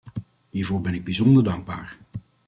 [0.51, 1.97] Hiervoor ben ik bijzonder dankbaar.